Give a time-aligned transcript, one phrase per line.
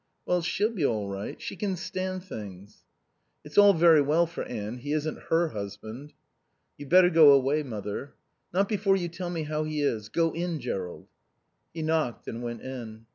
[0.25, 1.39] "Well, she'll be all right.
[1.39, 2.85] She can stand things."
[3.43, 4.77] "It's all very well for Anne.
[4.77, 6.13] He isn't her husband."
[6.75, 8.15] "You'd better go away, Mother."
[8.51, 10.09] "Not before you tell me how he is.
[10.09, 11.07] Go in, Jerrold."
[11.71, 13.05] He knocked and went in.